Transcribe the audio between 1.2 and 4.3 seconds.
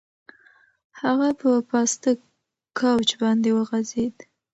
په پاسته کوچ باندې وغځېد.